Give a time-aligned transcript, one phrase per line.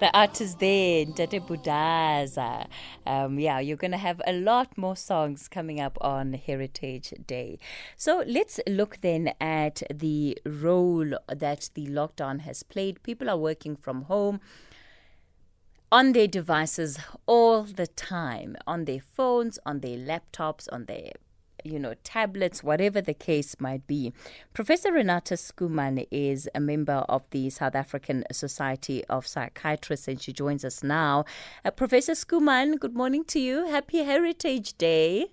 [0.00, 2.66] The artist there, Ntate Budaza.
[3.06, 7.58] Um, yeah, you're going to have a lot more songs coming up on Heritage Day.
[7.98, 13.02] So let's look then at the role that the lockdown has played.
[13.02, 14.40] People are working from home
[15.92, 21.12] on their devices all the time, on their phones, on their laptops, on their
[21.64, 24.12] you know, tablets, whatever the case might be.
[24.52, 30.32] Professor Renata Schoeman is a member of the South African Society of Psychiatrists, and she
[30.32, 31.24] joins us now.
[31.64, 33.66] Uh, Professor Schoeman, good morning to you.
[33.66, 35.32] Happy Heritage Day.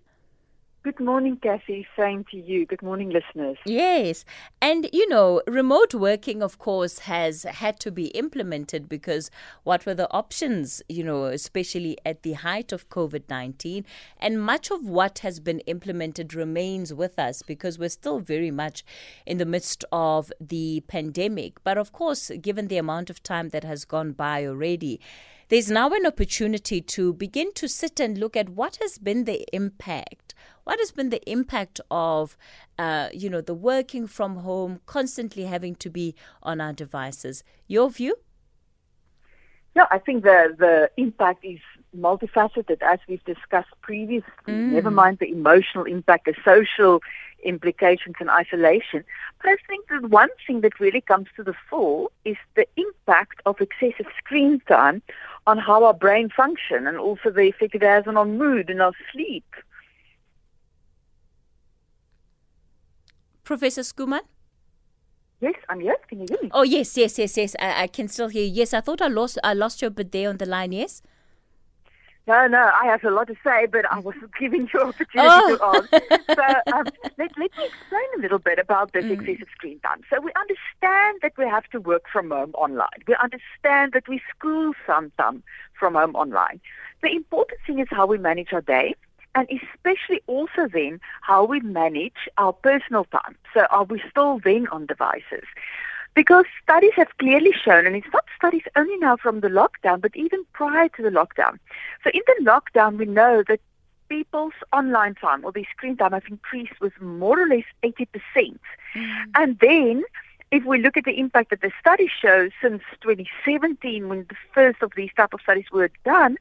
[0.87, 1.85] Good morning, Kathy.
[1.97, 2.65] Same to you.
[2.65, 3.57] Good morning, listeners.
[3.65, 4.23] Yes.
[4.61, 9.29] And, you know, remote working, of course, has had to be implemented because
[9.63, 13.83] what were the options, you know, especially at the height of COVID 19?
[14.17, 18.85] And much of what has been implemented remains with us because we're still very much
[19.25, 21.61] in the midst of the pandemic.
[21.65, 25.01] But, of course, given the amount of time that has gone by already,
[25.49, 29.45] there's now an opportunity to begin to sit and look at what has been the
[29.53, 30.33] impact.
[30.67, 32.35] What has been the impact of,
[32.77, 37.45] uh, you know, the working from home, constantly having to be on our devices?
[37.67, 38.17] Your view?
[39.77, 41.61] Yeah, I think the the impact is
[41.97, 44.33] multifaceted, as we've discussed previously.
[44.45, 44.73] Mm.
[44.73, 46.99] Never mind the emotional impact, the social
[47.45, 49.05] implications and isolation.
[49.41, 53.39] But I think the one thing that really comes to the fore is the impact
[53.45, 55.01] of excessive screen time
[55.45, 58.81] on how our brain function and also the effect it has on our mood and
[58.81, 59.45] our sleep.
[63.47, 64.19] Professor Schoeman?
[65.39, 65.95] Yes, I'm here.
[66.09, 66.49] Can you hear me?
[66.51, 67.55] Oh yes, yes, yes, yes.
[67.59, 68.51] I, I can still hear you.
[68.51, 71.01] Yes, I thought I lost I lost you a bit there on the line, yes?
[72.27, 75.55] No, no, I have a lot to say, but I wasn't giving you opportunity oh.
[75.55, 75.87] to ask.
[76.35, 76.43] So
[76.75, 76.85] um,
[77.17, 79.11] let, let me explain a little bit about this mm.
[79.11, 80.01] excessive screen time.
[80.09, 82.99] So we understand that we have to work from home online.
[83.07, 85.43] We understand that we school sometimes
[85.79, 86.59] from home online.
[87.01, 88.95] The important thing is how we manage our day
[89.37, 93.37] and especially also then how we manage our personal time.
[93.53, 95.45] So are we still then on devices?
[96.15, 100.15] Because studies have clearly shown, and it's not studies only now from the lockdown, but
[100.15, 101.59] even prior to the lockdown.
[102.03, 103.59] So in the lockdown, we know that
[104.09, 108.07] people's online time or their screen time has increased with more or less 80%.
[108.35, 108.57] Mm.
[109.35, 110.03] And then
[110.49, 114.81] if we look at the impact that the study shows since 2017, when the first
[114.81, 116.37] of these type of studies were done,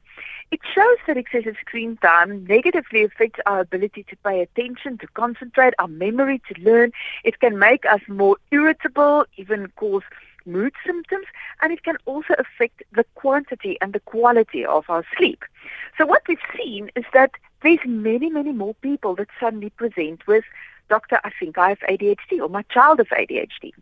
[0.49, 5.73] it shows that excessive screen time negatively affects our ability to pay attention, to concentrate,
[5.77, 6.93] our memory, to learn.
[7.25, 10.03] It can make us more irritable, even cause
[10.45, 11.25] mood symptoms,
[11.61, 15.43] and it can also affect the quantity and the quality of our sleep.
[15.97, 17.31] So what we've seen is that
[17.61, 20.45] there's many, many more people that suddenly present with,
[20.87, 23.73] Doctor, I think I have ADHD, or my child has ADHD.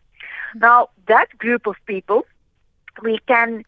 [0.55, 2.25] Now, that group of people,
[3.03, 3.63] we can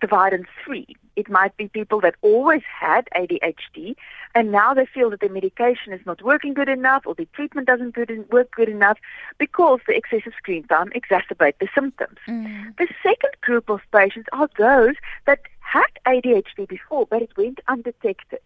[0.00, 0.86] divide in three.
[1.16, 3.94] It might be people that always had ADHD
[4.34, 7.66] and now they feel that their medication is not working good enough or the treatment
[7.66, 8.98] doesn't good work good enough
[9.38, 12.18] because the excessive screen time exacerbate the symptoms.
[12.28, 12.76] Mm.
[12.78, 14.94] The second group of patients are those
[15.26, 18.40] that had ADHD before, but it went undetected.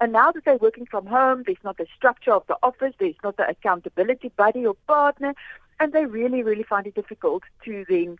[0.00, 3.14] And now that they're working from home, there's not the structure of the office, there's
[3.22, 5.34] not the accountability buddy or partner,
[5.78, 8.16] and they really, really find it difficult to then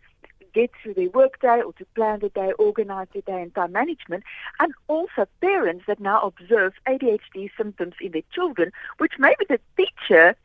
[0.53, 4.23] get through their workday or to plan the day, organize their day and time management,
[4.59, 10.35] and also parents that now observe ADHD symptoms in their children, which maybe the teacher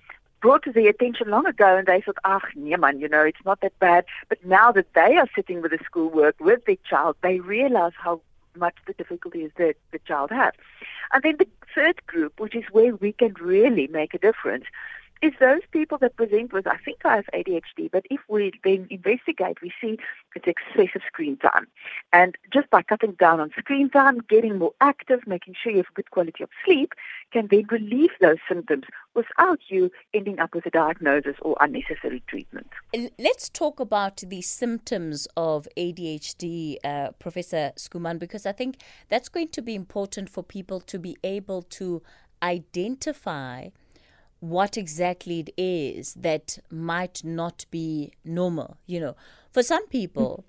[0.41, 3.45] brought to their attention long ago and they thought, ah, yeah, man, you know, it's
[3.45, 4.05] not that bad.
[4.29, 8.21] But now that they are sitting with the schoolwork with their child, they realize how
[8.57, 10.53] much the difficulties that the child has.
[11.13, 14.65] And then the third group, which is where we can really make a difference,
[15.23, 18.87] is those people that present with, I think I have ADHD, but if we then
[18.91, 19.99] investigate, we see
[20.35, 21.67] it's excessive screen time.
[22.13, 25.95] And just by cutting down on screen time, getting more active, making sure you have
[25.95, 26.93] good quality of sleep,
[27.33, 28.85] can then relieve those symptoms
[29.15, 32.69] without you ending up with a diagnosis or unnecessary treatment.
[33.19, 38.77] Let's talk about the symptoms of ADHD, uh, Professor Schoeman, because I think
[39.09, 42.03] that's going to be important for people to be able to
[42.43, 43.69] identify
[44.41, 48.77] what exactly it is that might not be normal.
[48.87, 49.17] You know,
[49.51, 50.45] for some people,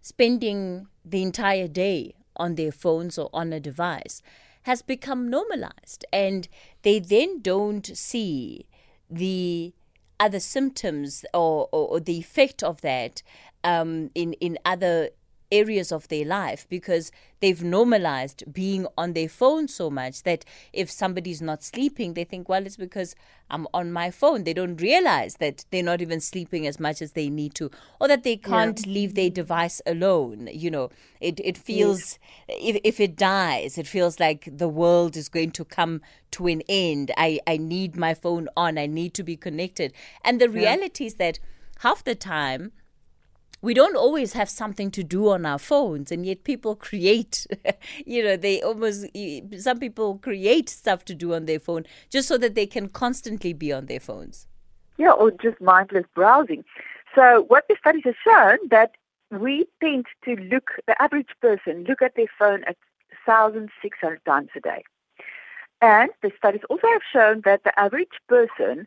[0.00, 4.22] spending the entire day on their phones or on a device
[4.62, 6.48] has become normalized, and
[6.82, 8.66] they then don't see
[9.10, 9.72] the
[10.18, 13.22] other symptoms or, or, or the effect of that
[13.64, 15.10] um, in in other
[15.52, 17.10] areas of their life because
[17.40, 22.48] they've normalized being on their phone so much that if somebody's not sleeping, they think,
[22.48, 23.14] well, it's because
[23.50, 24.44] I'm on my phone.
[24.44, 27.70] They don't realize that they're not even sleeping as much as they need to,
[28.00, 28.92] or that they can't yeah.
[28.92, 30.48] leave their device alone.
[30.52, 32.18] You know, it, it feels,
[32.48, 32.58] yes.
[32.62, 36.00] if, if it dies, it feels like the world is going to come
[36.32, 37.10] to an end.
[37.16, 39.92] I, I need my phone on, I need to be connected.
[40.24, 40.58] And the yeah.
[40.58, 41.38] reality is that
[41.80, 42.72] half the time,
[43.62, 47.46] we don't always have something to do on our phones and yet people create
[48.06, 49.06] you know they almost
[49.58, 53.52] some people create stuff to do on their phone just so that they can constantly
[53.52, 54.46] be on their phones.
[54.98, 56.64] Yeah or just mindless browsing.
[57.14, 58.92] So what the studies have shown that
[59.30, 62.76] we tend to look the average person look at their phone at
[63.24, 64.82] 1600 times a day.
[65.82, 68.86] And the studies also have shown that the average person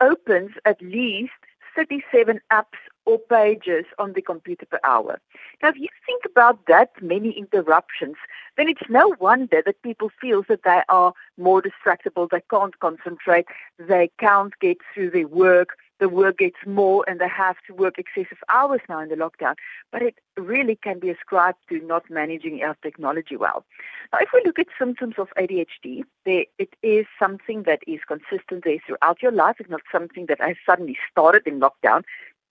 [0.00, 1.32] opens at least
[1.76, 5.18] 37 apps or pages on the computer per hour.
[5.62, 8.16] Now, if you think about that many interruptions,
[8.58, 13.46] then it's no wonder that people feel that they are more distractible, they can't concentrate,
[13.78, 15.70] they can't get through their work,
[16.00, 19.54] the work gets more and they have to work excessive hours now in the lockdown.
[19.90, 23.64] But it really can be ascribed to not managing our technology well.
[24.12, 28.64] Now, if we look at symptoms of ADHD, there, it is something that is consistent
[28.64, 29.56] there throughout your life.
[29.58, 32.02] It's not something that has suddenly started in lockdown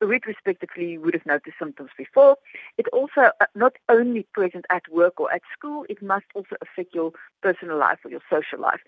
[0.01, 2.37] retrospectively you would have noticed symptoms before.
[2.77, 6.93] It also uh, not only present at work or at school, it must also affect
[6.93, 7.11] your
[7.41, 8.81] personal life or your social life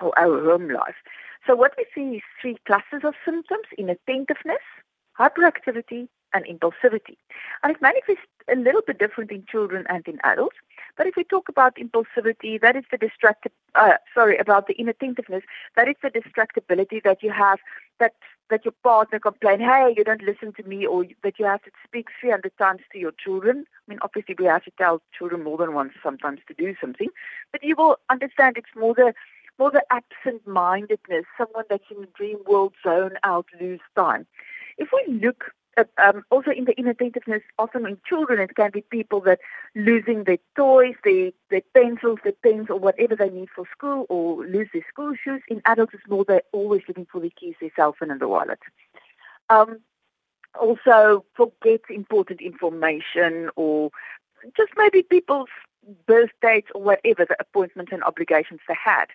[0.00, 0.96] or our home life.
[1.46, 4.62] So what we see is three classes of symptoms, inattentiveness,
[5.18, 7.16] hyperactivity, and impulsivity.
[7.62, 10.56] And it manifests a little bit different in children and in adults.
[10.96, 15.42] But if we talk about impulsivity, that is the distracted, uh, sorry, about the inattentiveness,
[15.76, 17.58] that is the distractibility that you have,
[17.98, 18.14] that
[18.50, 21.70] that your partner complain, hey, you don't listen to me, or that you have to
[21.86, 23.64] speak 300 times to your children.
[23.66, 27.08] I mean, obviously we have to tell children more than once sometimes to do something,
[27.50, 29.14] but you will understand it's more the
[29.58, 34.26] more the absent-mindedness, someone that's in a dream world, zone out, lose time.
[34.78, 35.52] If we look
[35.98, 39.40] um, also in the inattentiveness, often in children, it can be people that
[39.74, 44.44] losing their toys, their, their pencils, their pens, or whatever they need for school, or
[44.46, 45.42] lose their school shoes.
[45.48, 48.28] In adults, it's more they're always looking for their keys, their cell phone, and the
[48.28, 48.60] wallet.
[49.48, 49.80] Um,
[50.60, 53.90] also, forget important information, or
[54.56, 55.48] just maybe people's
[56.06, 59.06] birth dates or whatever the appointments and obligations they had.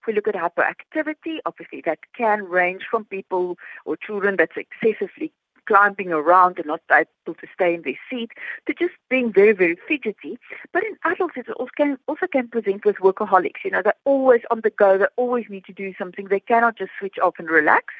[0.00, 5.32] If we look at hyperactivity, obviously that can range from people or children that's excessively
[5.66, 8.30] climbing around and not able to stay in their seat,
[8.66, 10.38] to just being very, very fidgety.
[10.72, 13.64] But in adults, it also can, also can present with workaholics.
[13.64, 14.98] You know, they're always on the go.
[14.98, 16.26] They always need to do something.
[16.26, 17.94] They cannot just switch off and relax.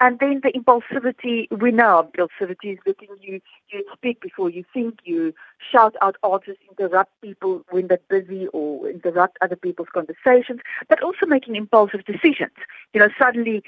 [0.00, 5.00] And then the impulsivity, we know impulsivity is letting you, you speak before you think,
[5.04, 5.34] you
[5.72, 11.26] shout out answers, interrupt people when they're busy or interrupt other people's conversations, but also
[11.26, 12.52] making impulsive decisions.
[12.92, 13.62] You know, suddenly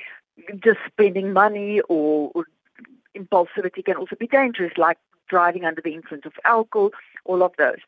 [0.63, 2.45] just spending money or, or
[3.17, 6.91] impulsivity can also be dangerous, like driving under the influence of alcohol,
[7.25, 7.79] all of those.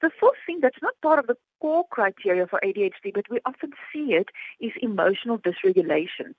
[0.00, 3.72] The fourth thing that's not part of the core criteria for ADHD, but we often
[3.92, 4.28] see it,
[4.60, 6.34] is emotional dysregulation.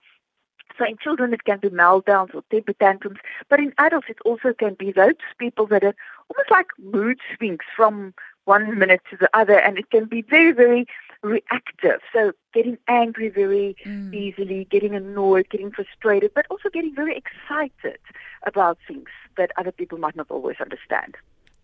[0.78, 3.20] So in children, it can be meltdowns or temper tantrums,
[3.50, 5.96] but in adults, it also can be those people that are
[6.30, 8.14] almost like mood swings from
[8.46, 10.86] one minute to the other, and it can be very, very
[11.24, 12.00] reactive.
[12.14, 14.14] So getting angry very mm.
[14.14, 18.00] easily, getting annoyed, getting frustrated, but also getting very excited
[18.46, 21.16] about things that other people might not always understand.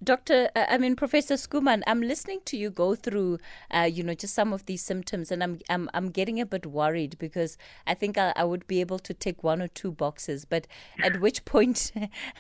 [0.02, 3.38] Doctor, uh, I mean Professor Schoeman, I'm listening to you go through,
[3.70, 6.66] uh, you know, just some of these symptoms, and I'm I'm I'm getting a bit
[6.66, 10.46] worried because I think I, I would be able to tick one or two boxes,
[10.46, 10.68] but
[11.04, 11.92] at which point,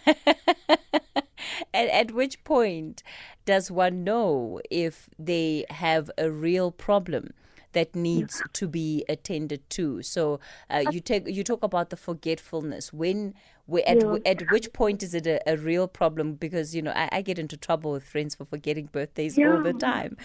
[1.73, 3.03] at, at which point
[3.45, 7.31] does one know if they have a real problem?
[7.73, 10.01] that needs to be attended to.
[10.01, 10.39] So
[10.69, 12.91] uh, you take you talk about the forgetfulness.
[12.91, 13.35] When
[13.67, 14.17] we, at yeah.
[14.25, 16.33] at which point is it a, a, real problem?
[16.33, 19.51] Because you know I, I, get into trouble with friends for forgetting birthdays yeah.
[19.51, 20.17] all the time.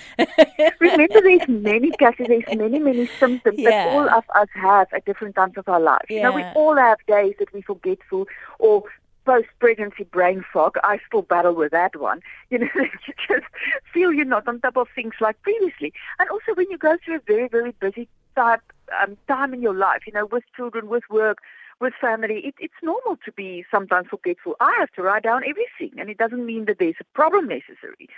[0.81, 3.71] Remember, there's many cases, there's many many symptoms yeah.
[3.71, 6.07] that all of us have at different times of our life.
[6.09, 8.27] You know, we all have days that we forgetful
[8.59, 8.85] or
[9.25, 10.77] post-pregnancy brain fog.
[10.83, 12.21] I still battle with that one.
[12.51, 13.47] You know, you just
[13.93, 15.93] feel you're not on top of things like previously.
[16.21, 18.61] And also when you go through a very, very busy type,
[19.03, 21.39] um, time in your life, you know, with children, with work,
[21.81, 24.55] with family, it, it's normal to be sometimes forgetful.
[24.61, 28.09] I have to write down everything, and it doesn't mean that there's a problem necessarily.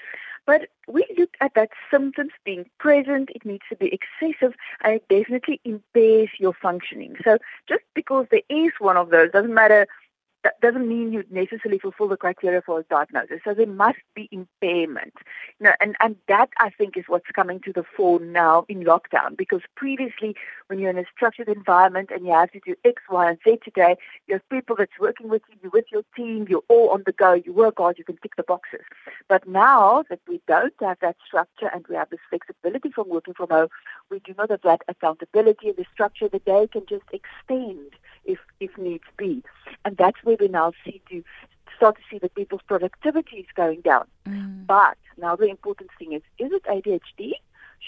[0.47, 5.09] But we look at that symptoms being present, it needs to be excessive, and it
[5.09, 7.17] definitely impairs your functioning.
[7.25, 9.87] So just because there is one of those doesn't matter
[10.47, 13.41] that doesn't mean you necessarily fulfill the criteria for a diagnosis.
[13.45, 15.15] So there must be impairment.
[15.59, 18.85] You know, and, and that I think is what's coming to the fore now in
[18.85, 20.37] lockdown because previously
[20.69, 23.59] when you're in a structured environment and you have to do X, Y, and Z
[23.65, 23.97] today,
[24.29, 27.13] you have people that's working with you, you're with your team, you're all on the
[27.13, 28.83] go, you work hard, you can tick the boxes.
[29.29, 33.35] But now that we don't have that structure and we have this flexibility from working
[33.35, 33.69] from home,
[34.11, 36.29] we do not have that accountability and the structure.
[36.29, 37.91] The day can just extend
[38.25, 39.43] if if needs be,
[39.85, 41.23] and that's where we now see to
[41.77, 44.07] start to see that people's productivity is going down.
[44.27, 44.67] Mm.
[44.67, 47.33] But now the important thing is: is it ADHD?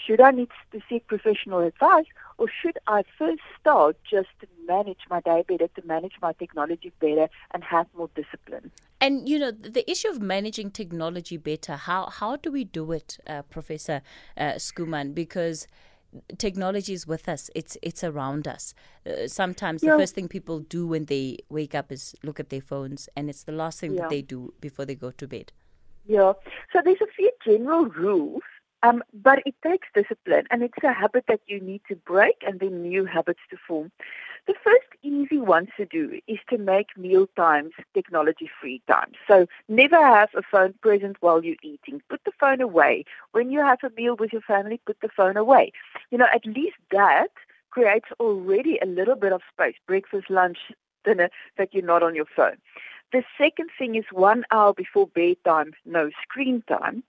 [0.05, 2.05] Should I need to seek professional advice,
[2.37, 6.93] or should I first start just to manage my day better, to manage my technology
[6.99, 8.71] better, and have more discipline?
[9.01, 11.75] And you know the issue of managing technology better.
[11.75, 14.01] How how do we do it, uh, Professor
[14.37, 15.15] uh, Schoeman?
[15.15, 15.67] Because
[16.37, 17.49] technology is with us.
[17.55, 18.73] It's it's around us.
[19.05, 19.93] Uh, sometimes yeah.
[19.93, 23.29] the first thing people do when they wake up is look at their phones, and
[23.29, 24.01] it's the last thing yeah.
[24.01, 25.51] that they do before they go to bed.
[26.05, 26.33] Yeah.
[26.73, 28.41] So there's a few general rules,
[28.83, 32.59] um, but it takes discipline, and it's a habit that you need to break, and
[32.59, 33.91] then new habits to form.
[34.47, 39.11] The first easy one to do is to make meal times technology free time.
[39.27, 42.01] So never have a phone present while you're eating.
[42.09, 43.05] Put the phone away.
[43.31, 45.71] When you have a meal with your family, put the phone away.
[46.11, 47.29] You know, at least that
[47.71, 50.57] creates already a little bit of space, breakfast, lunch,
[51.05, 52.57] dinner, that you're not on your phone.
[53.11, 57.03] The second thing is one hour before bedtime, no screen time.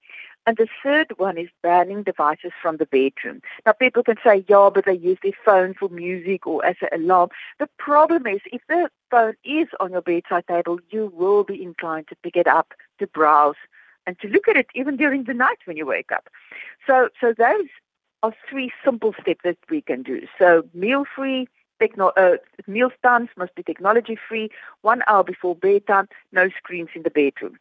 [0.46, 3.42] And the third one is banning devices from the bedroom.
[3.66, 6.88] Now, people can say, yeah, but they use their phone for music or as an
[7.04, 7.28] alarm.
[7.58, 12.08] The problem is, if the phone is on your bedside table, you will be inclined
[12.08, 13.56] to pick it up, to browse,
[14.06, 16.28] and to look at it even during the night when you wake up.
[16.86, 17.68] So, so those
[18.22, 20.26] are three simple steps that we can do.
[20.38, 24.50] So, meal free, techno- uh, meal times must be technology free,
[24.82, 27.58] one hour before bedtime, no screens in the bedroom.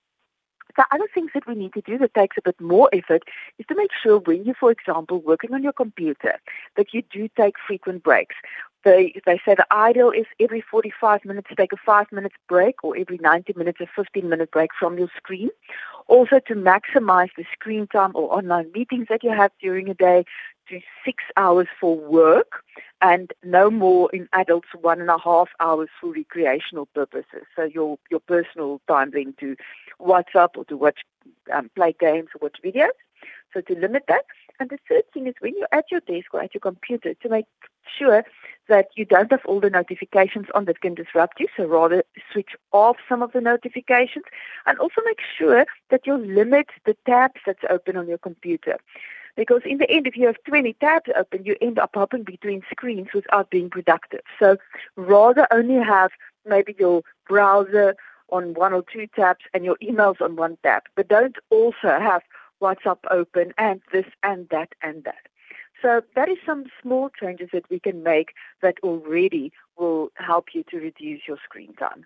[0.79, 3.24] The other things that we need to do that takes a bit more effort
[3.57, 6.39] is to make sure when you, for example, working on your computer,
[6.77, 8.38] that you do take frequent breaks.
[8.86, 12.95] They, they say the ideal is every 45 minutes take a 5 minutes break or
[12.95, 15.50] every 90 minutes a 15 minute break from your screen.
[16.07, 20.24] Also to maximize the screen time or online meetings that you have during a day
[20.70, 22.64] to six hours for work
[23.02, 27.44] and no more in adults one and a half hours for recreational purposes.
[27.56, 29.56] So your your personal time being to
[30.00, 31.00] WhatsApp or to watch
[31.54, 32.98] um, play games or watch videos.
[33.54, 34.26] So to limit that.
[34.60, 37.30] And the third thing is when you're at your desk or at your computer to
[37.30, 37.46] make
[37.98, 38.24] sure
[38.68, 41.48] that you don't have all the notifications on that can disrupt you.
[41.56, 44.25] So rather switch off some of the notifications
[44.66, 48.78] and also make sure that you limit the tabs that's open on your computer.
[49.36, 52.62] Because in the end, if you have 20 tabs open, you end up hopping between
[52.70, 54.22] screens without being productive.
[54.38, 54.58] So
[54.98, 56.12] rather only have
[56.46, 57.96] maybe your browser
[58.32, 62.22] on one or two tabs and your emails on one tab, but don't also have
[62.62, 65.28] WhatsApp open and this and that and that.
[65.82, 70.63] So that is some small changes that we can make that already will help you
[70.72, 72.06] to reduce your screen time.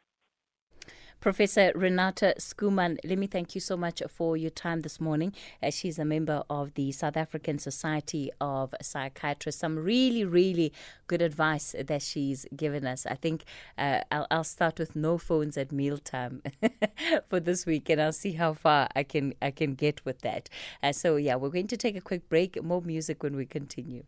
[1.23, 5.33] Professor Renata Schoeman, let me thank you so much for your time this morning.
[5.63, 9.61] Uh, she's a member of the South African Society of Psychiatrists.
[9.61, 10.73] Some really, really
[11.07, 13.05] good advice that she's given us.
[13.05, 13.45] I think
[13.77, 16.43] uh, I'll, I'll, start with no phones at mealtime
[17.29, 20.49] for this week, and I'll see how far I can I can get with that.
[20.83, 22.61] Uh, so yeah, we're going to take a quick break.
[22.61, 24.03] More music when we continue.